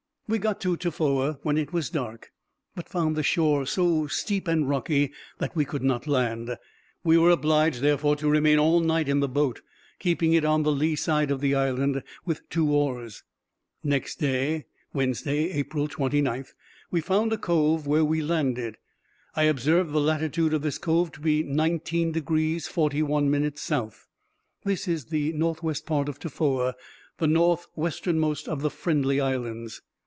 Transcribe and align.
We 0.27 0.37
got 0.39 0.61
to 0.61 0.77
Tofoa 0.77 1.39
when 1.43 1.57
it 1.57 1.73
was 1.73 1.89
dark, 1.89 2.31
but 2.73 2.87
found 2.87 3.17
the 3.17 3.21
shore 3.21 3.65
so 3.65 4.07
steep 4.07 4.47
and 4.47 4.69
rocky 4.69 5.11
that 5.39 5.57
we 5.57 5.65
could 5.65 5.83
not 5.83 6.07
land. 6.07 6.55
We 7.03 7.17
were 7.17 7.31
obliged, 7.31 7.81
therefore, 7.81 8.15
to 8.15 8.29
remain 8.29 8.57
all 8.57 8.79
night 8.79 9.09
in 9.09 9.19
the 9.19 9.27
boat, 9.27 9.59
keeping 9.99 10.31
it 10.31 10.45
on 10.45 10.63
the 10.63 10.71
lee 10.71 10.95
side 10.95 11.31
of 11.31 11.41
the 11.41 11.53
island, 11.53 12.01
with 12.25 12.47
two 12.49 12.71
oars. 12.71 13.25
Next 13.83 14.19
day 14.21 14.67
(Wednesday, 14.93 15.51
April 15.51 15.89
29) 15.89 16.45
we 16.91 17.01
found 17.01 17.33
a 17.33 17.37
cove, 17.37 17.85
where 17.85 18.05
we 18.05 18.21
landed. 18.21 18.77
I 19.35 19.43
observed 19.43 19.91
the 19.91 19.99
latitude 19.99 20.53
of 20.53 20.61
this 20.61 20.77
cove 20.77 21.11
to 21.11 21.19
be 21.19 21.43
19 21.43 22.13
degrees 22.13 22.69
41 22.69 23.29
minutes 23.29 23.61
south. 23.61 24.07
This 24.63 24.87
is 24.87 25.07
the 25.07 25.33
northwest 25.33 25.85
part 25.85 26.07
of 26.07 26.19
Tofoa, 26.19 26.75
the 27.17 27.27
north 27.27 27.67
westernmost 27.75 28.47
of 28.47 28.61
the 28.61 28.69
Friendly 28.71 29.19
Islands. 29.19 29.81